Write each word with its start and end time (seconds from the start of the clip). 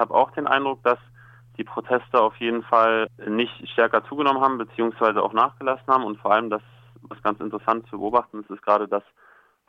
habe 0.00 0.14
auch 0.14 0.32
den 0.32 0.46
Eindruck, 0.46 0.82
dass 0.82 0.98
die 1.56 1.64
Proteste 1.64 2.20
auf 2.20 2.36
jeden 2.36 2.62
Fall 2.62 3.06
nicht 3.26 3.68
stärker 3.68 4.02
zugenommen 4.04 4.40
haben, 4.40 4.58
beziehungsweise 4.58 5.22
auch 5.22 5.32
nachgelassen 5.32 5.86
haben. 5.88 6.04
Und 6.04 6.18
vor 6.18 6.32
allem, 6.32 6.50
das, 6.50 6.62
was 7.02 7.22
ganz 7.22 7.40
interessant 7.40 7.86
zu 7.88 7.98
beobachten 7.98 8.40
ist, 8.40 8.50
ist 8.50 8.62
gerade, 8.62 8.88
dass 8.88 9.04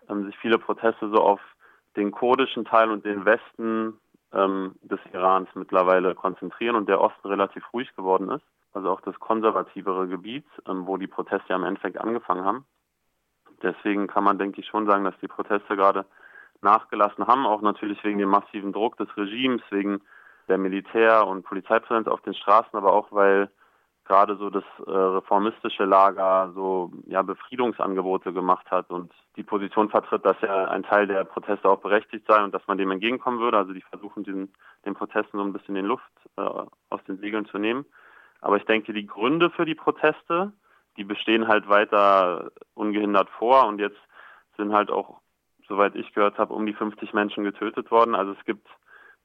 ähm, 0.09 0.25
sich 0.25 0.37
viele 0.37 0.57
Proteste 0.57 1.09
so 1.09 1.21
auf 1.21 1.41
den 1.95 2.11
kurdischen 2.11 2.65
Teil 2.65 2.89
und 2.89 3.05
den 3.05 3.25
Westen 3.25 3.99
ähm, 4.33 4.75
des 4.81 4.99
Irans 5.13 5.49
mittlerweile 5.55 6.15
konzentrieren 6.15 6.75
und 6.75 6.87
der 6.87 7.01
Osten 7.01 7.27
relativ 7.27 7.63
ruhig 7.73 7.93
geworden 7.95 8.29
ist. 8.29 8.45
Also 8.73 8.89
auch 8.89 9.01
das 9.01 9.19
konservativere 9.19 10.07
Gebiet, 10.07 10.45
ähm, 10.67 10.87
wo 10.87 10.97
die 10.97 11.07
Proteste 11.07 11.49
ja 11.49 11.57
im 11.57 11.65
Endeffekt 11.65 11.97
angefangen 11.99 12.45
haben. 12.45 12.65
Deswegen 13.61 14.07
kann 14.07 14.23
man, 14.23 14.39
denke 14.39 14.61
ich, 14.61 14.67
schon 14.67 14.87
sagen, 14.87 15.03
dass 15.03 15.19
die 15.21 15.27
Proteste 15.27 15.75
gerade 15.75 16.05
nachgelassen 16.61 17.27
haben, 17.27 17.45
auch 17.45 17.61
natürlich 17.61 18.03
wegen 18.03 18.19
dem 18.19 18.29
massiven 18.29 18.71
Druck 18.71 18.97
des 18.97 19.09
Regimes, 19.17 19.61
wegen 19.71 20.01
der 20.47 20.57
Militär- 20.57 21.27
und 21.27 21.43
Polizeipräsenz 21.43 22.07
auf 22.07 22.21
den 22.21 22.33
Straßen, 22.33 22.77
aber 22.77 22.93
auch 22.93 23.11
weil 23.11 23.49
gerade 24.05 24.35
so 24.35 24.49
das 24.49 24.63
äh, 24.85 24.91
reformistische 24.91 25.85
Lager 25.85 26.51
so 26.53 26.91
ja 27.05 27.21
Befriedungsangebote 27.21 28.33
gemacht 28.33 28.69
hat 28.69 28.89
und 28.89 29.13
die 29.37 29.43
Position 29.43 29.89
vertritt, 29.89 30.25
dass 30.25 30.35
ja 30.41 30.65
ein 30.65 30.83
Teil 30.83 31.07
der 31.07 31.23
Proteste 31.23 31.69
auch 31.69 31.79
berechtigt 31.79 32.25
sei 32.27 32.43
und 32.43 32.53
dass 32.53 32.65
man 32.67 32.77
dem 32.77 32.91
entgegenkommen 32.91 33.39
würde. 33.39 33.57
Also 33.57 33.73
die 33.73 33.81
versuchen 33.81 34.23
diesen 34.23 34.53
den 34.85 34.95
Protesten 34.95 35.37
so 35.37 35.43
ein 35.43 35.53
bisschen 35.53 35.75
den 35.75 35.85
Luft 35.85 36.11
äh, 36.37 36.41
aus 36.41 37.03
den 37.07 37.19
Segeln 37.19 37.45
zu 37.45 37.57
nehmen. 37.57 37.85
Aber 38.41 38.57
ich 38.57 38.65
denke, 38.65 38.91
die 38.91 39.05
Gründe 39.05 39.49
für 39.51 39.65
die 39.65 39.75
Proteste, 39.75 40.51
die 40.97 41.03
bestehen 41.03 41.47
halt 41.47 41.69
weiter 41.69 42.51
ungehindert 42.73 43.29
vor 43.29 43.67
und 43.67 43.79
jetzt 43.79 43.99
sind 44.57 44.73
halt 44.73 44.91
auch, 44.91 45.21
soweit 45.67 45.95
ich 45.95 46.13
gehört 46.13 46.37
habe, 46.37 46.53
um 46.53 46.65
die 46.65 46.73
50 46.73 47.13
Menschen 47.13 47.43
getötet 47.43 47.91
worden. 47.91 48.15
Also 48.15 48.33
es 48.33 48.45
gibt 48.45 48.67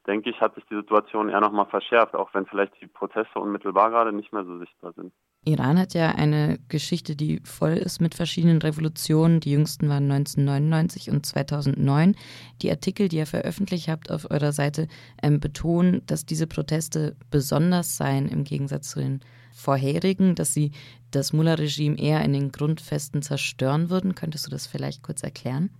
denke 0.07 0.31
ich, 0.31 0.41
hat 0.41 0.55
sich 0.55 0.65
die 0.67 0.77
Situation 0.77 1.29
eher 1.29 1.41
nochmal 1.41 1.67
verschärft, 1.67 2.15
auch 2.15 2.33
wenn 2.35 2.47
vielleicht 2.47 2.81
die 2.81 2.87
Proteste 2.87 3.39
unmittelbar 3.39 3.91
gerade 3.91 4.13
nicht 4.13 4.33
mehr 4.33 4.45
so 4.45 4.59
sichtbar 4.59 4.93
sind. 4.95 5.13
Iran 5.45 5.79
hat 5.79 5.95
ja 5.95 6.11
eine 6.11 6.59
Geschichte, 6.69 7.15
die 7.15 7.41
voll 7.45 7.75
ist 7.75 8.01
mit 8.01 8.15
verschiedenen 8.15 8.61
Revolutionen. 8.61 9.39
Die 9.39 9.53
jüngsten 9.53 9.89
waren 9.89 10.11
1999 10.11 11.11
und 11.11 11.25
2009. 11.25 12.17
Die 12.63 12.71
Artikel, 12.71 13.09
die 13.09 13.19
ihr 13.19 13.27
veröffentlicht 13.27 13.89
habt 13.89 14.11
auf 14.11 14.29
eurer 14.31 14.53
Seite, 14.53 14.89
ähm, 15.23 15.39
betonen, 15.39 16.03
dass 16.07 16.27
diese 16.27 16.49
Proteste 16.49 17.17
besonders 17.31 17.97
seien 17.97 18.29
im 18.29 18.43
Gegensatz 18.43 18.91
zu 18.91 19.01
den 19.01 19.21
vorherigen, 19.53 20.35
dass 20.35 20.53
sie 20.53 20.73
das 21.13 21.33
Mullah-Regime 21.33 21.99
eher 21.99 22.25
in 22.25 22.33
den 22.33 22.51
Grundfesten 22.51 23.23
zerstören 23.23 23.89
würden. 23.89 24.15
Könntest 24.15 24.47
du 24.47 24.51
das 24.51 24.67
vielleicht 24.67 25.03
kurz 25.03 25.23
erklären? 25.23 25.71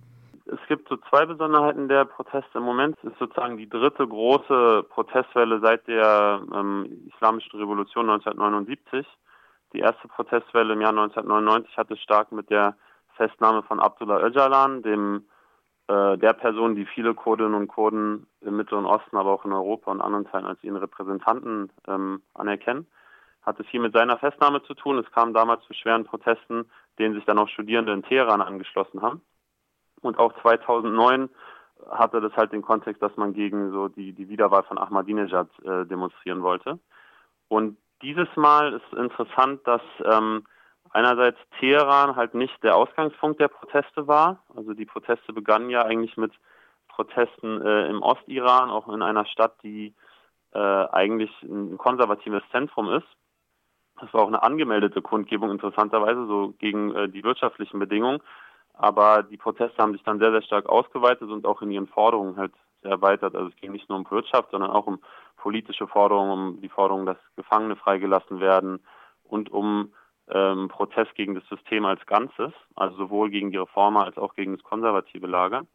Es 0.67 0.75
gibt 0.75 0.89
so 0.89 0.97
zwei 1.09 1.25
Besonderheiten 1.25 1.87
der 1.87 2.03
Proteste 2.03 2.57
im 2.57 2.65
Moment. 2.65 2.97
Es 2.97 3.13
ist 3.13 3.19
sozusagen 3.19 3.55
die 3.55 3.69
dritte 3.69 4.05
große 4.05 4.83
Protestwelle 4.89 5.61
seit 5.61 5.87
der 5.87 6.41
ähm, 6.53 7.07
Islamischen 7.07 7.57
Revolution 7.57 8.09
1979. 8.09 9.07
Die 9.71 9.79
erste 9.79 10.09
Protestwelle 10.09 10.73
im 10.73 10.81
Jahr 10.81 10.89
1999 10.89 11.77
hatte 11.77 11.95
stark 11.95 12.33
mit 12.33 12.49
der 12.49 12.75
Festnahme 13.15 13.63
von 13.63 13.79
Abdullah 13.79 14.19
Öcalan, 14.19 14.81
dem 14.81 15.23
äh, 15.87 16.17
der 16.17 16.33
Person, 16.33 16.75
die 16.75 16.85
viele 16.85 17.13
Kurdinnen 17.13 17.53
und 17.53 17.69
Kurden 17.69 18.27
im 18.41 18.57
Mittleren 18.57 18.85
Osten, 18.85 19.15
aber 19.15 19.31
auch 19.31 19.45
in 19.45 19.53
Europa 19.53 19.89
und 19.89 20.01
anderen 20.01 20.25
Teilen 20.25 20.47
als 20.47 20.61
ihren 20.65 20.75
Repräsentanten 20.75 21.71
ähm, 21.87 22.21
anerkennen, 22.33 22.87
hat 23.41 23.57
es 23.61 23.67
hier 23.67 23.79
mit 23.79 23.93
seiner 23.93 24.17
Festnahme 24.17 24.61
zu 24.63 24.73
tun. 24.73 24.97
Es 24.97 25.09
kam 25.13 25.33
damals 25.33 25.63
zu 25.63 25.73
schweren 25.73 26.03
Protesten, 26.03 26.69
denen 26.99 27.15
sich 27.15 27.23
dann 27.23 27.39
auch 27.39 27.47
Studierende 27.47 27.93
in 27.93 28.03
Teheran 28.03 28.41
angeschlossen 28.41 29.01
haben. 29.01 29.21
Und 30.01 30.19
auch 30.19 30.33
2009 30.41 31.29
hatte 31.89 32.21
das 32.21 32.33
halt 32.35 32.51
den 32.51 32.61
Kontext, 32.61 33.01
dass 33.01 33.15
man 33.17 33.33
gegen 33.33 33.71
so 33.71 33.87
die, 33.87 34.13
die 34.13 34.29
Wiederwahl 34.29 34.63
von 34.63 34.77
Ahmadinejad 34.77 35.47
äh, 35.63 35.85
demonstrieren 35.85 36.41
wollte. 36.41 36.79
Und 37.47 37.77
dieses 38.01 38.27
Mal 38.35 38.73
ist 38.73 38.97
interessant, 38.97 39.61
dass 39.65 39.81
ähm, 40.03 40.45
einerseits 40.91 41.37
Teheran 41.59 42.15
halt 42.15 42.33
nicht 42.33 42.61
der 42.63 42.75
Ausgangspunkt 42.75 43.39
der 43.39 43.47
Proteste 43.47 44.07
war. 44.07 44.43
Also 44.55 44.73
die 44.73 44.85
Proteste 44.85 45.33
begannen 45.33 45.69
ja 45.69 45.83
eigentlich 45.83 46.17
mit 46.17 46.33
Protesten 46.87 47.61
äh, 47.61 47.87
im 47.89 48.01
Ostiran, 48.01 48.69
auch 48.69 48.89
in 48.89 49.01
einer 49.01 49.25
Stadt, 49.25 49.55
die 49.63 49.93
äh, 50.53 50.59
eigentlich 50.59 51.31
ein 51.43 51.77
konservatives 51.77 52.43
Zentrum 52.51 52.89
ist. 52.89 53.07
Das 53.99 54.13
war 54.13 54.21
auch 54.21 54.27
eine 54.27 54.43
angemeldete 54.43 55.01
Kundgebung 55.01 55.51
interessanterweise, 55.51 56.25
so 56.27 56.53
gegen 56.59 56.95
äh, 56.95 57.09
die 57.09 57.23
wirtschaftlichen 57.23 57.79
Bedingungen. 57.79 58.21
Aber 58.77 59.23
die 59.23 59.37
Proteste 59.37 59.81
haben 59.81 59.93
sich 59.93 60.03
dann 60.03 60.19
sehr, 60.19 60.31
sehr 60.31 60.43
stark 60.43 60.67
ausgeweitet 60.67 61.29
und 61.29 61.45
auch 61.45 61.61
in 61.61 61.71
ihren 61.71 61.87
Forderungen 61.87 62.37
halt 62.37 62.53
sehr 62.81 62.91
erweitert. 62.91 63.35
Also 63.35 63.49
es 63.49 63.55
ging 63.55 63.71
nicht 63.71 63.89
nur 63.89 63.97
um 63.97 64.09
Wirtschaft, 64.09 64.51
sondern 64.51 64.71
auch 64.71 64.85
um 64.85 64.99
politische 65.37 65.87
Forderungen, 65.87 66.31
um 66.31 66.61
die 66.61 66.69
Forderung, 66.69 67.05
dass 67.05 67.17
Gefangene 67.35 67.75
freigelassen 67.75 68.39
werden 68.39 68.79
und 69.23 69.51
um 69.51 69.93
ähm, 70.29 70.67
Protest 70.67 71.15
gegen 71.15 71.35
das 71.35 71.47
System 71.47 71.85
als 71.85 72.05
Ganzes, 72.05 72.53
also 72.75 72.97
sowohl 72.97 73.29
gegen 73.29 73.51
die 73.51 73.57
Reformer 73.57 74.05
als 74.05 74.17
auch 74.17 74.35
gegen 74.35 74.55
das 74.55 74.63
konservative 74.63 75.27
Lager. 75.27 75.65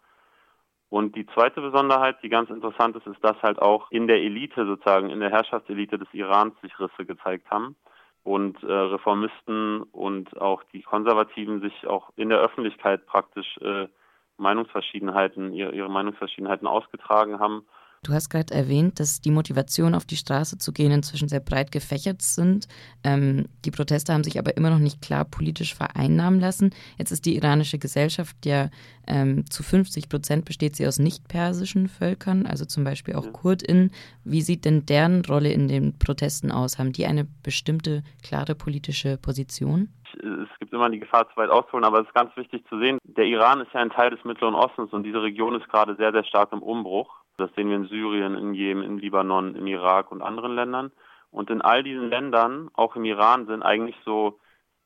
Und 0.88 1.16
die 1.16 1.26
zweite 1.26 1.62
Besonderheit, 1.62 2.22
die 2.22 2.28
ganz 2.28 2.50
interessant 2.50 2.94
ist, 2.96 3.06
ist, 3.06 3.24
dass 3.24 3.42
halt 3.42 3.60
auch 3.60 3.90
in 3.90 4.06
der 4.06 4.18
Elite 4.18 4.66
sozusagen, 4.66 5.08
in 5.08 5.20
der 5.20 5.30
Herrschaftselite 5.30 5.98
des 5.98 6.12
Irans 6.12 6.54
sich 6.60 6.78
Risse 6.78 7.06
gezeigt 7.06 7.50
haben 7.50 7.76
und 8.24 8.62
äh, 8.62 8.72
Reformisten 8.72 9.82
und 9.82 10.40
auch 10.40 10.62
die 10.72 10.82
Konservativen 10.82 11.60
sich 11.60 11.86
auch 11.86 12.10
in 12.16 12.28
der 12.28 12.38
Öffentlichkeit 12.38 13.06
praktisch 13.06 13.58
äh, 13.58 13.88
Meinungsverschiedenheiten, 14.36 15.52
ihre, 15.52 15.72
ihre 15.72 15.90
Meinungsverschiedenheiten 15.90 16.66
ausgetragen 16.66 17.38
haben 17.38 17.66
Du 18.04 18.12
hast 18.12 18.30
gerade 18.30 18.52
erwähnt, 18.52 18.98
dass 18.98 19.20
die 19.20 19.30
Motivation, 19.30 19.94
auf 19.94 20.04
die 20.04 20.16
Straße 20.16 20.58
zu 20.58 20.72
gehen, 20.72 20.90
inzwischen 20.90 21.28
sehr 21.28 21.38
breit 21.38 21.70
gefächert 21.70 22.20
sind. 22.20 22.66
Ähm, 23.04 23.46
die 23.64 23.70
Proteste 23.70 24.12
haben 24.12 24.24
sich 24.24 24.40
aber 24.40 24.56
immer 24.56 24.70
noch 24.70 24.80
nicht 24.80 25.00
klar 25.00 25.24
politisch 25.24 25.76
vereinnahmen 25.76 26.40
lassen. 26.40 26.70
Jetzt 26.98 27.12
ist 27.12 27.26
die 27.26 27.36
iranische 27.36 27.78
Gesellschaft 27.78 28.44
ja 28.44 28.70
ähm, 29.06 29.48
zu 29.48 29.62
50 29.62 30.08
Prozent 30.08 30.44
besteht 30.44 30.74
sie 30.74 30.88
aus 30.88 30.98
nicht-persischen 30.98 31.88
Völkern, 31.88 32.44
also 32.44 32.64
zum 32.64 32.82
Beispiel 32.82 33.14
auch 33.14 33.26
ja. 33.26 33.30
KurdInnen. 33.30 33.92
Wie 34.24 34.42
sieht 34.42 34.64
denn 34.64 34.84
deren 34.84 35.24
Rolle 35.24 35.52
in 35.52 35.68
den 35.68 35.96
Protesten 35.96 36.50
aus? 36.50 36.78
Haben 36.78 36.92
die 36.92 37.06
eine 37.06 37.24
bestimmte, 37.44 38.02
klare 38.24 38.56
politische 38.56 39.16
Position? 39.16 39.90
Es 40.14 40.58
gibt 40.58 40.72
immer 40.72 40.90
die 40.90 41.00
Gefahr, 41.00 41.28
zu 41.28 41.36
weit 41.36 41.50
auszuholen, 41.50 41.84
aber 41.84 42.00
es 42.00 42.06
ist 42.06 42.14
ganz 42.14 42.36
wichtig 42.36 42.66
zu 42.68 42.78
sehen, 42.78 42.98
der 43.04 43.24
Iran 43.24 43.60
ist 43.60 43.72
ja 43.72 43.80
ein 43.80 43.90
Teil 43.90 44.10
des 44.10 44.24
Mittleren 44.24 44.54
Ostens 44.54 44.92
und 44.92 45.02
diese 45.02 45.22
Region 45.22 45.54
ist 45.54 45.68
gerade 45.68 45.96
sehr, 45.96 46.12
sehr 46.12 46.24
stark 46.24 46.52
im 46.52 46.62
Umbruch. 46.62 47.14
Das 47.38 47.50
sehen 47.54 47.68
wir 47.68 47.76
in 47.76 47.88
Syrien, 47.88 48.34
in 48.34 48.54
Jemen, 48.54 48.82
im 48.82 48.98
Libanon, 48.98 49.54
im 49.54 49.66
Irak 49.66 50.12
und 50.12 50.22
anderen 50.22 50.54
Ländern. 50.54 50.92
Und 51.30 51.48
in 51.48 51.62
all 51.62 51.82
diesen 51.82 52.10
Ländern, 52.10 52.70
auch 52.74 52.94
im 52.94 53.04
Iran, 53.04 53.46
sind 53.46 53.62
eigentlich 53.62 53.96
so 54.04 54.38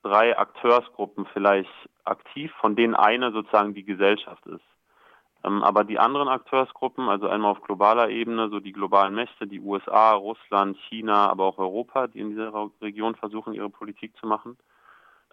drei 0.03 0.38
Akteursgruppen 0.38 1.26
vielleicht 1.32 1.70
aktiv, 2.04 2.53
von 2.60 2.76
denen 2.76 2.94
eine 2.94 3.32
sozusagen 3.32 3.75
die 3.75 3.84
Gesellschaft 3.84 4.47
ist. 4.47 4.62
Ähm, 5.44 5.62
aber 5.62 5.84
die 5.84 5.98
anderen 5.98 6.28
Akteursgruppen, 6.28 7.08
also 7.08 7.28
einmal 7.28 7.53
auf 7.53 7.62
globaler 7.62 8.08
Ebene, 8.10 8.48
so 8.48 8.60
die 8.60 8.72
globalen 8.72 9.14
Mächte, 9.14 9.47
die 9.47 9.60
USA, 9.60 10.12
Russland, 10.12 10.76
China, 10.88 11.28
aber 11.28 11.44
auch 11.44 11.58
Europa, 11.58 12.06
die 12.06 12.20
in 12.20 12.31
dieser 12.31 12.53
Region 12.81 13.14
versuchen, 13.14 13.53
ihre 13.53 13.70
Politik 13.70 14.16
zu 14.16 14.26
machen. 14.26 14.56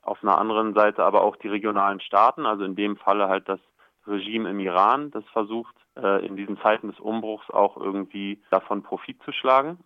Auf 0.03 0.21
einer 0.21 0.37
anderen 0.37 0.73
Seite 0.73 1.03
aber 1.03 1.21
auch 1.21 1.37
die 1.37 1.47
regionalen 1.47 2.01
Staaten, 2.01 2.45
also 2.45 2.63
in 2.63 2.75
dem 2.75 2.97
Falle 2.97 3.29
halt 3.29 3.47
das 3.47 3.59
Regime 4.05 4.49
im 4.49 4.59
Iran, 4.59 5.11
das 5.11 5.23
versucht, 5.31 5.75
äh, 5.95 6.25
in 6.25 6.35
diesen 6.35 6.59
Zeiten 6.59 6.89
des 6.89 6.99
Umbruchs 6.99 7.49
auch 7.49 7.77
irgendwie 7.77 8.41
davon 8.51 8.83
Profit 8.83 9.21
zu 9.23 9.31
schlagen. 9.31 9.79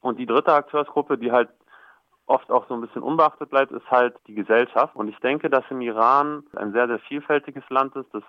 Und 0.00 0.18
die 0.18 0.26
dritte 0.26 0.52
Akteursgruppe, 0.52 1.18
die 1.18 1.32
halt 1.32 1.50
oft 2.26 2.50
auch 2.52 2.68
so 2.68 2.74
ein 2.74 2.80
bisschen 2.80 3.02
unbeachtet 3.02 3.50
bleibt, 3.50 3.72
ist 3.72 3.90
halt 3.90 4.14
die 4.28 4.34
Gesellschaft. 4.34 4.94
Und 4.94 5.08
ich 5.08 5.18
denke, 5.18 5.50
dass 5.50 5.64
im 5.68 5.80
Iran 5.80 6.44
ein 6.54 6.72
sehr, 6.72 6.86
sehr 6.86 7.00
vielfältiges 7.00 7.64
Land 7.70 7.96
ist, 7.96 8.14
das 8.14 8.22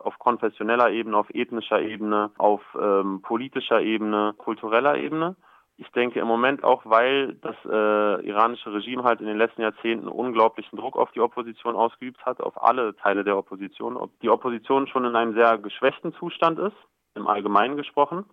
auf 0.00 0.18
konfessioneller 0.18 0.90
Ebene, 0.90 1.18
auf 1.18 1.28
ethnischer 1.34 1.80
Ebene, 1.80 2.30
auf 2.38 2.62
ähm, 2.80 3.20
politischer 3.20 3.82
Ebene, 3.82 4.34
kultureller 4.38 4.96
Ebene 4.96 5.36
ich 5.78 5.90
denke 5.90 6.20
im 6.20 6.26
Moment 6.26 6.64
auch, 6.64 6.82
weil 6.84 7.34
das 7.34 7.56
äh, 7.64 8.26
iranische 8.26 8.72
Regime 8.72 9.04
halt 9.04 9.20
in 9.20 9.26
den 9.26 9.38
letzten 9.38 9.62
Jahrzehnten 9.62 10.08
unglaublichen 10.08 10.78
Druck 10.78 10.96
auf 10.96 11.10
die 11.12 11.20
Opposition 11.20 11.76
ausgeübt 11.76 12.24
hat, 12.24 12.40
auf 12.40 12.62
alle 12.62 12.94
Teile 12.96 13.24
der 13.24 13.36
Opposition. 13.36 13.96
Ob 13.96 14.10
die 14.20 14.28
Opposition 14.28 14.86
schon 14.86 15.04
in 15.04 15.16
einem 15.16 15.34
sehr 15.34 15.58
geschwächten 15.58 16.14
Zustand 16.14 16.58
ist, 16.58 16.76
im 17.14 17.26
Allgemeinen 17.26 17.76
gesprochen. 17.76 18.24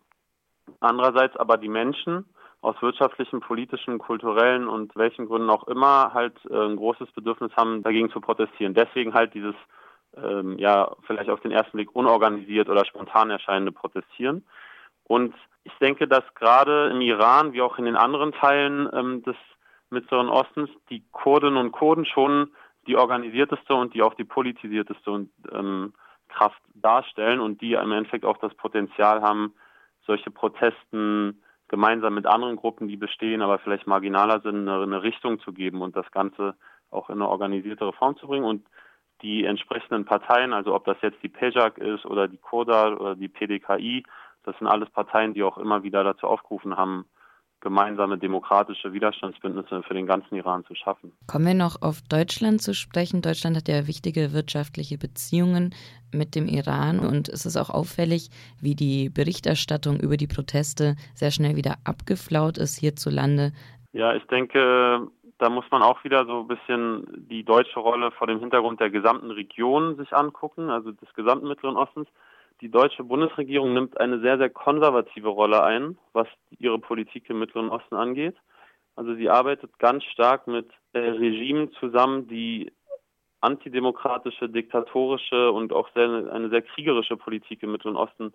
Andererseits 0.80 1.36
aber 1.38 1.58
die 1.58 1.70
Menschen 1.70 2.26
aus 2.62 2.76
wirtschaftlichen, 2.82 3.40
politischen, 3.40 4.00
kulturellen 4.00 4.68
und 4.68 4.96
welchen 4.96 5.28
Gründen 5.28 5.50
auch 5.50 5.68
immer 5.68 6.14
halt 6.14 6.36
äh, 6.50 6.56
ein 6.56 6.76
großes 6.76 7.12
Bedürfnis 7.14 7.52
haben, 7.56 7.84
dagegen 7.84 8.12
zu 8.12 8.20
protestieren. 8.20 8.74
Deswegen 8.74 9.14
halt 9.14 9.34
dieses 9.34 9.56
ähm, 10.18 10.58
ja 10.60 10.96
vielleicht 11.08 11.30
auf 11.30 11.40
den 11.40 11.52
ersten 11.52 11.78
Blick 11.78 11.96
unorganisiert 11.96 12.70
oder 12.70 12.86
spontan 12.86 13.30
erscheinende 13.30 13.72
Protestieren. 13.72 14.46
Und 15.06 15.34
ich 15.72 15.80
denke, 15.80 16.08
dass 16.08 16.24
gerade 16.36 16.90
im 16.90 17.02
Iran 17.02 17.54
wie 17.54 17.62
auch 17.62 17.78
in 17.78 17.86
den 17.86 17.96
anderen 17.96 18.32
Teilen 18.32 18.90
ähm, 18.94 19.24
des 19.24 19.36
Mittleren 19.90 20.30
Ostens 20.30 20.70
die 20.90 21.04
Kurdinnen 21.12 21.58
und 21.58 21.72
Kurden 21.72 22.06
schon 22.06 22.52
die 22.88 22.96
organisierteste 22.96 23.74
und 23.74 23.94
die 23.94 24.02
auch 24.02 24.14
die 24.14 24.24
politisierteste 24.24 25.28
ähm, 25.52 25.94
Kraft 26.28 26.62
darstellen 26.76 27.40
und 27.40 27.62
die 27.62 27.74
im 27.74 27.92
Endeffekt 27.92 28.26
auch 28.26 28.38
das 28.38 28.54
Potenzial 28.56 29.22
haben, 29.22 29.54
solche 30.06 30.32
Protesten 30.32 31.42
gemeinsam 31.68 32.16
mit 32.16 32.26
anderen 32.26 32.56
Gruppen, 32.56 32.88
die 32.88 32.98
bestehen, 32.98 33.42
aber 33.42 33.60
vielleicht 33.60 33.88
marginaler 33.88 34.42
sind, 34.42 34.68
eine, 34.68 34.82
eine 34.82 35.04
Richtung 35.04 35.40
zu 35.40 35.54
geben 35.54 35.82
und 35.82 35.96
das 35.96 36.10
Ganze 36.12 36.56
auch 36.92 37.10
in 37.10 37.16
eine 37.16 37.30
organisiertere 37.30 37.94
Form 37.94 38.18
zu 38.18 38.28
bringen. 38.28 38.46
Und 38.46 38.66
die 39.22 39.46
entsprechenden 39.46 40.06
Parteien, 40.06 40.54
also 40.54 40.74
ob 40.74 40.86
das 40.86 40.98
jetzt 41.02 41.22
die 41.22 41.30
PEJAK 41.30 41.78
ist 41.78 42.06
oder 42.06 42.28
die 42.28 42.38
KODA 42.38 42.94
oder 42.94 43.16
die 43.16 43.28
PDKI, 43.28 44.04
das 44.44 44.58
sind 44.58 44.68
alles 44.68 44.90
Parteien, 44.90 45.34
die 45.34 45.44
auch 45.44 45.58
immer 45.58 45.84
wieder 45.84 46.04
dazu 46.04 46.28
aufgerufen 46.28 46.78
haben, 46.78 47.06
gemeinsame 47.62 48.18
demokratische 48.18 48.94
Widerstandsbündnisse 48.94 49.84
für 49.84 49.94
den 49.94 50.08
ganzen 50.08 50.36
Iran 50.36 50.64
zu 50.66 50.76
schaffen. 50.76 51.12
Kommen 51.28 51.46
wir 51.46 51.54
noch 51.54 51.82
auf 51.82 52.02
Deutschland 52.10 52.62
zu 52.62 52.74
sprechen. 52.74 53.22
Deutschland 53.22 53.58
hat 53.58 53.68
ja 53.68 53.86
wichtige 53.88 54.34
wirtschaftliche 54.34 54.98
Beziehungen 54.98 55.76
mit 56.14 56.36
dem 56.36 56.48
Iran 56.48 57.00
und 57.00 57.28
es 57.28 57.46
ist 57.46 57.58
auch 57.58 57.70
auffällig, 57.70 58.30
wie 58.62 58.76
die 58.76 59.10
Berichterstattung 59.10 60.00
über 60.00 60.16
die 60.16 60.28
Proteste 60.28 60.96
sehr 61.14 61.32
schnell 61.32 61.56
wieder 61.56 61.76
abgeflaut 61.84 62.58
ist 62.58 62.80
hierzulande. 62.80 63.52
Ja, 63.92 64.16
ich 64.16 64.24
denke, 64.26 65.08
da 65.38 65.50
muss 65.50 65.66
man 65.72 65.82
auch 65.82 66.04
wieder 66.04 66.26
so 66.26 66.42
ein 66.42 66.48
bisschen 66.48 67.28
die 67.30 67.44
deutsche 67.44 67.80
Rolle 67.80 68.12
vor 68.12 68.28
dem 68.28 68.40
Hintergrund 68.40 68.80
der 68.80 68.90
gesamten 68.90 69.32
Region 69.32 69.98
sich 69.98 70.14
angucken, 70.14 70.70
also 70.70 70.92
des 70.92 71.14
gesamten 71.14 71.48
Mittleren 71.48 71.78
Ostens 71.78 72.08
die 72.62 72.70
deutsche 72.70 73.04
Bundesregierung 73.04 73.74
nimmt 73.74 74.00
eine 74.00 74.20
sehr, 74.20 74.38
sehr 74.38 74.50
konservative 74.50 75.30
Rolle 75.30 75.64
ein, 75.64 75.98
was 76.14 76.28
ihre 76.58 76.80
Politik 76.80 77.30
im 77.30 77.40
Mittleren 77.40 77.70
Osten 77.70 77.96
angeht. 77.96 78.36
Also 78.96 79.16
sie 79.16 79.30
arbeitet 79.30 79.80
ganz 79.80 80.04
stark 80.04 80.48
mit 80.48 80.70
äh, 80.94 81.00
Regimen 81.00 81.72
zusammen, 81.80 82.28
die 82.28 82.72
antidemokratische, 83.42 84.50
diktatorische 84.50 85.52
und 85.52 85.72
auch 85.72 85.90
sehr, 85.94 86.30
eine 86.32 86.50
sehr 86.50 86.62
kriegerische 86.62 87.16
Politik 87.16 87.64
im 87.64 87.72
Mittleren 87.72 87.96
Osten 87.96 88.34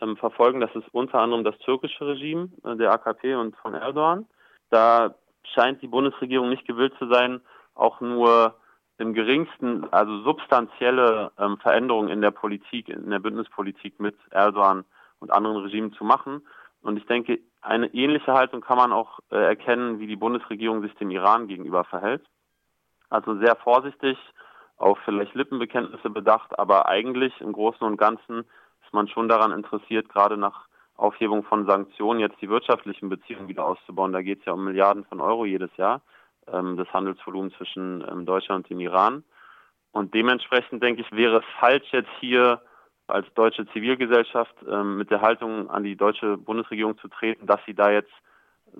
ähm, 0.00 0.16
verfolgen. 0.16 0.60
Das 0.60 0.74
ist 0.74 0.86
unter 0.92 1.18
anderem 1.18 1.44
das 1.44 1.58
türkische 1.58 2.06
Regime 2.06 2.48
äh, 2.64 2.76
der 2.76 2.92
AKP 2.92 3.34
und 3.34 3.54
von 3.56 3.74
Erdogan. 3.74 4.26
Da 4.70 5.14
scheint 5.54 5.82
die 5.82 5.88
Bundesregierung 5.88 6.48
nicht 6.48 6.66
gewillt 6.66 6.94
zu 6.98 7.08
sein, 7.08 7.40
auch 7.74 8.00
nur 8.00 8.54
im 8.98 9.14
geringsten, 9.14 9.90
also 9.92 10.22
substanzielle 10.22 11.30
ähm, 11.38 11.56
Veränderungen 11.58 12.08
in 12.08 12.20
der 12.20 12.32
Politik, 12.32 12.88
in 12.88 13.10
der 13.10 13.20
Bündnispolitik 13.20 14.00
mit 14.00 14.16
Erdogan 14.30 14.84
und 15.20 15.32
anderen 15.32 15.58
Regimen 15.58 15.92
zu 15.92 16.04
machen. 16.04 16.42
Und 16.82 16.96
ich 16.96 17.06
denke, 17.06 17.38
eine 17.60 17.92
ähnliche 17.94 18.32
Haltung 18.34 18.60
kann 18.60 18.76
man 18.76 18.92
auch 18.92 19.20
äh, 19.30 19.36
erkennen, 19.36 20.00
wie 20.00 20.06
die 20.06 20.16
Bundesregierung 20.16 20.82
sich 20.82 20.94
dem 20.94 21.10
Iran 21.10 21.46
gegenüber 21.46 21.84
verhält. 21.84 22.24
Also 23.08 23.36
sehr 23.38 23.56
vorsichtig, 23.56 24.18
auf 24.76 24.98
vielleicht 25.04 25.34
Lippenbekenntnisse 25.34 26.10
bedacht, 26.10 26.58
aber 26.58 26.86
eigentlich 26.86 27.40
im 27.40 27.52
Großen 27.52 27.86
und 27.86 27.96
Ganzen 27.96 28.40
ist 28.84 28.92
man 28.92 29.08
schon 29.08 29.28
daran 29.28 29.52
interessiert, 29.52 30.08
gerade 30.08 30.36
nach 30.36 30.66
Aufhebung 30.96 31.44
von 31.44 31.66
Sanktionen 31.66 32.20
jetzt 32.20 32.40
die 32.40 32.48
wirtschaftlichen 32.48 33.08
Beziehungen 33.08 33.48
wieder 33.48 33.64
auszubauen. 33.64 34.12
Da 34.12 34.22
geht 34.22 34.40
es 34.40 34.44
ja 34.44 34.52
um 34.52 34.64
Milliarden 34.64 35.04
von 35.04 35.20
Euro 35.20 35.44
jedes 35.44 35.74
Jahr 35.76 36.00
des 36.76 36.92
Handelsvolumens 36.92 37.54
zwischen 37.56 38.04
ähm, 38.10 38.26
Deutschland 38.26 38.64
und 38.64 38.70
dem 38.70 38.80
Iran. 38.80 39.24
Und 39.92 40.14
dementsprechend 40.14 40.82
denke 40.82 41.02
ich, 41.02 41.12
wäre 41.12 41.38
es 41.38 41.44
falsch 41.60 41.92
jetzt 41.92 42.10
hier 42.20 42.60
als 43.06 43.26
deutsche 43.34 43.66
Zivilgesellschaft 43.68 44.54
ähm, 44.70 44.98
mit 44.98 45.10
der 45.10 45.22
Haltung 45.22 45.70
an 45.70 45.82
die 45.82 45.96
deutsche 45.96 46.36
Bundesregierung 46.36 46.98
zu 46.98 47.08
treten, 47.08 47.46
dass 47.46 47.60
sie 47.66 47.74
da 47.74 47.90
jetzt 47.90 48.12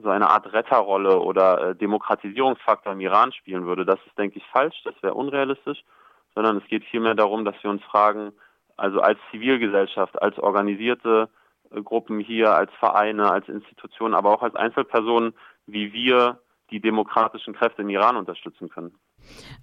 so 0.03 0.11
eine 0.11 0.29
Art 0.29 0.53
Retterrolle 0.53 1.19
oder 1.19 1.70
äh, 1.70 1.75
Demokratisierungsfaktor 1.75 2.93
im 2.93 3.00
Iran 3.00 3.32
spielen 3.32 3.65
würde. 3.67 3.87
Das 3.87 3.99
ist, 4.06 4.19
denke 4.19 4.38
ich, 4.38 4.44
falsch, 4.47 4.82
das 4.85 4.94
wäre 5.03 5.14
unrealistisch, 5.14 5.82
sondern 6.35 6.59
es 6.59 6.67
geht 6.67 6.85
vielmehr 6.85 7.14
darum, 7.14 7.44
dass 7.44 7.56
wir 7.62 7.71
uns 7.71 7.82
fragen, 7.85 8.32
also 8.76 9.00
als 9.00 9.19
Zivilgesellschaft, 9.31 10.21
als 10.21 10.38
organisierte 10.38 11.31
äh, 11.71 11.82
Gruppen 11.82 12.21
hier, 12.21 12.55
als 12.55 12.71
Vereine, 12.79 13.31
als 13.31 13.49
Institutionen, 13.49 14.14
aber 14.14 14.31
auch 14.31 14.43
als 14.43 14.55
Einzelpersonen, 14.55 15.35
wie 15.67 15.93
wir 15.93 16.38
die 16.70 16.81
demokratischen 16.81 17.55
Kräfte 17.55 17.82
im 17.82 17.88
Iran 17.88 18.17
unterstützen 18.17 18.69
können. 18.69 18.93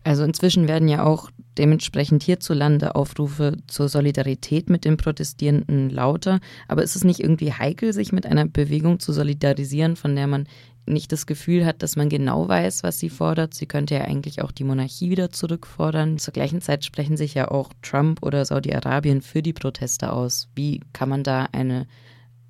Also 0.03 0.23
inzwischen 0.23 0.67
werden 0.67 0.87
ja 0.87 1.03
auch 1.03 1.29
dementsprechend 1.57 2.23
hierzulande 2.23 2.95
Aufrufe 2.95 3.57
zur 3.67 3.89
Solidarität 3.89 4.69
mit 4.69 4.85
den 4.85 4.97
Protestierenden 4.97 5.89
lauter. 5.89 6.39
Aber 6.67 6.83
ist 6.83 6.95
es 6.95 7.03
nicht 7.03 7.19
irgendwie 7.19 7.53
heikel, 7.53 7.93
sich 7.93 8.11
mit 8.11 8.25
einer 8.25 8.45
Bewegung 8.45 8.99
zu 8.99 9.13
solidarisieren, 9.13 9.95
von 9.95 10.15
der 10.15 10.27
man 10.27 10.47
nicht 10.87 11.11
das 11.11 11.25
Gefühl 11.25 11.65
hat, 11.65 11.81
dass 11.81 11.95
man 11.95 12.09
genau 12.09 12.47
weiß, 12.47 12.83
was 12.83 12.99
sie 12.99 13.09
fordert? 13.09 13.53
Sie 13.53 13.65
könnte 13.65 13.95
ja 13.95 14.01
eigentlich 14.01 14.41
auch 14.41 14.51
die 14.51 14.63
Monarchie 14.63 15.09
wieder 15.09 15.31
zurückfordern. 15.31 16.19
Zur 16.19 16.33
gleichen 16.33 16.61
Zeit 16.61 16.85
sprechen 16.85 17.17
sich 17.17 17.33
ja 17.33 17.49
auch 17.49 17.71
Trump 17.81 18.21
oder 18.21 18.45
Saudi-Arabien 18.45 19.21
für 19.21 19.41
die 19.41 19.53
Proteste 19.53 20.13
aus. 20.13 20.47
Wie 20.55 20.81
kann 20.93 21.09
man 21.09 21.23
da 21.23 21.47
eine 21.51 21.87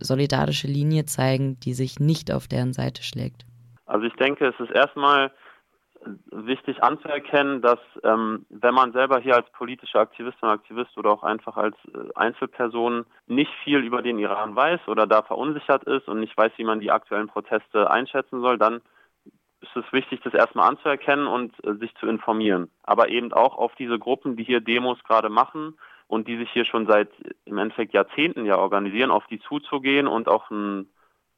solidarische 0.02 0.68
Linie 0.68 1.06
zeigen, 1.06 1.60
die 1.62 1.74
sich 1.74 2.00
nicht 2.00 2.32
auf 2.32 2.48
deren 2.48 2.74
Seite 2.74 3.04
schlägt? 3.04 3.46
Also 3.86 4.06
ich 4.06 4.14
denke, 4.14 4.48
es 4.48 4.60
ist 4.60 4.72
erstmal 4.72 5.32
wichtig 6.32 6.84
anzuerkennen, 6.84 7.62
dass 7.62 7.80
ähm, 8.04 8.46
wenn 8.50 8.74
man 8.74 8.92
selber 8.92 9.20
hier 9.20 9.36
als 9.36 9.50
politischer 9.52 10.00
Aktivistin 10.00 10.50
und 10.50 10.56
Aktivist 10.56 10.98
oder 10.98 11.12
auch 11.12 11.24
einfach 11.24 11.58
als 11.58 11.76
äh, 11.94 12.10
Einzelperson 12.16 13.06
nicht 13.28 13.52
viel 13.64 13.80
über 13.80 14.02
den 14.02 14.20
Iran 14.20 14.56
weiß 14.56 14.88
oder 14.88 15.08
da 15.08 15.24
verunsichert 15.24 15.84
ist 15.86 16.08
und 16.08 16.20
nicht 16.20 16.38
weiß, 16.38 16.52
wie 16.58 16.64
man 16.64 16.80
die 16.80 16.92
aktuellen 16.92 17.28
Proteste 17.28 17.90
einschätzen 17.90 18.42
soll, 18.42 18.58
dann 18.58 18.82
ist 19.62 19.76
es 19.76 19.92
wichtig, 19.92 20.22
das 20.24 20.34
erstmal 20.34 20.70
anzuerkennen 20.70 21.28
und 21.28 21.54
äh, 21.66 21.74
sich 21.76 21.96
zu 21.96 22.08
informieren. 22.08 22.70
Aber 22.84 23.10
eben 23.10 23.34
auch 23.34 23.58
auf 23.58 23.74
diese 23.76 23.98
Gruppen, 23.98 24.36
die 24.36 24.44
hier 24.44 24.62
Demos 24.62 25.04
gerade 25.04 25.30
machen 25.30 25.78
und 26.08 26.28
die 26.28 26.38
sich 26.38 26.52
hier 26.52 26.66
schon 26.66 26.88
seit 26.88 27.10
im 27.46 27.58
Endeffekt 27.58 27.94
Jahrzehnten 27.94 28.46
ja 28.46 28.58
organisieren, 28.58 29.12
auf 29.12 29.26
die 29.28 29.40
zuzugehen 29.40 30.08
und 30.08 30.28
auch 30.28 30.52
ein 30.52 30.90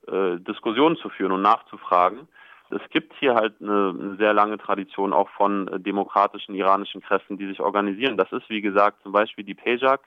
äh, 0.07 0.37
Diskussionen 0.39 0.97
zu 0.97 1.09
führen 1.09 1.31
und 1.31 1.41
nachzufragen. 1.41 2.27
Es 2.69 2.81
gibt 2.89 3.13
hier 3.19 3.35
halt 3.35 3.55
eine, 3.61 4.15
sehr 4.17 4.33
lange 4.33 4.57
Tradition 4.57 5.13
auch 5.13 5.29
von 5.29 5.67
äh, 5.67 5.79
demokratischen 5.79 6.55
iranischen 6.55 7.01
Kräften, 7.01 7.37
die 7.37 7.47
sich 7.47 7.59
organisieren. 7.59 8.17
Das 8.17 8.31
ist, 8.31 8.49
wie 8.49 8.61
gesagt, 8.61 9.01
zum 9.03 9.11
Beispiel 9.11 9.43
die 9.43 9.55
PEJAK, 9.55 10.01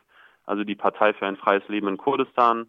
also 0.46 0.64
die 0.64 0.74
Partei 0.74 1.12
für 1.14 1.26
ein 1.26 1.36
freies 1.36 1.66
Leben 1.68 1.88
in 1.88 1.96
Kurdistan. 1.96 2.66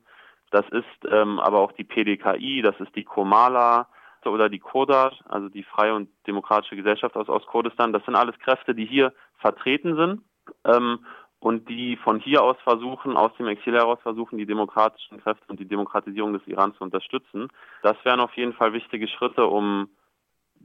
Das 0.51 0.65
ist 0.69 1.09
ähm, 1.09 1.39
aber 1.39 1.59
auch 1.59 1.71
die 1.71 1.83
PDKI, 1.83 2.61
das 2.61 2.79
ist 2.79 2.95
die 2.95 3.03
Komala 3.03 3.87
oder 4.25 4.49
die 4.49 4.59
Kodar, 4.59 5.13
also 5.29 5.49
die 5.49 5.63
Freie 5.63 5.95
und 5.95 6.09
Demokratische 6.27 6.75
Gesellschaft 6.75 7.15
aus 7.15 7.29
Ostkurdistan. 7.29 7.93
Das 7.93 8.05
sind 8.05 8.15
alles 8.15 8.37
Kräfte, 8.39 8.75
die 8.75 8.85
hier 8.85 9.13
vertreten 9.37 9.95
sind 9.95 10.21
ähm, 10.65 11.05
und 11.41 11.67
die 11.67 11.97
von 11.97 12.19
hier 12.19 12.43
aus 12.43 12.55
versuchen, 12.63 13.17
aus 13.17 13.35
dem 13.37 13.47
Exil 13.47 13.73
heraus 13.73 13.97
versuchen, 14.03 14.37
die 14.37 14.45
demokratischen 14.45 15.19
Kräfte 15.19 15.43
und 15.47 15.59
die 15.59 15.67
Demokratisierung 15.67 16.33
des 16.33 16.45
Iran 16.45 16.75
zu 16.75 16.83
unterstützen. 16.83 17.47
Das 17.81 17.97
wären 18.03 18.19
auf 18.19 18.33
jeden 18.37 18.53
Fall 18.53 18.73
wichtige 18.73 19.07
Schritte, 19.07 19.47
um 19.47 19.89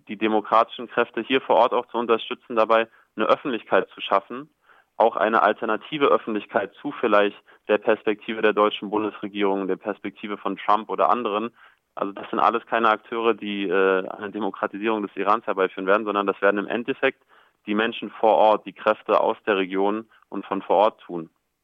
die 0.07 0.19
demokratischen 0.19 0.87
Kräfte 0.87 1.23
hier 1.23 1.41
vor 1.41 1.57
Ort 1.57 1.73
auch 1.73 1.87
zu 1.87 1.97
unterstützen, 1.97 2.57
dabei 2.57 2.89
eine 3.17 3.25
Öffentlichkeit 3.25 3.89
zu 3.95 4.03
schaffen, 4.03 4.50
auch 4.99 5.17
eine 5.17 5.43
alternative 5.43 6.09
Öffentlichkeit 6.09 6.75
zu 6.75 6.93
vielleicht 6.93 7.37
der 7.69 7.79
Perspektive 7.79 8.43
der 8.43 8.53
deutschen 8.53 8.91
Bundesregierung, 8.91 9.69
der 9.69 9.77
Perspektive 9.77 10.37
von 10.37 10.59
Trump 10.59 10.91
oder 10.91 11.09
anderen. 11.09 11.53
Also 11.95 12.12
das 12.12 12.29
sind 12.29 12.39
alles 12.39 12.67
keine 12.67 12.91
Akteure, 12.91 13.33
die 13.33 13.67
äh, 13.67 14.07
eine 14.11 14.31
Demokratisierung 14.31 15.00
des 15.07 15.17
Irans 15.17 15.47
herbeiführen 15.47 15.87
werden, 15.87 16.05
sondern 16.05 16.27
das 16.27 16.41
werden 16.43 16.59
im 16.59 16.69
Endeffekt 16.69 17.23
die 17.65 17.75
Menschen 17.75 18.11
vor 18.11 18.35
Ort, 18.35 18.67
die 18.67 18.75
Kräfte 18.75 19.19
aus 19.19 19.39
der 19.47 19.57
Region 19.57 20.07
und 20.28 20.45
von 20.47 20.62
vor 20.62 20.76
Ort 20.76 21.00
tun. 21.02 21.30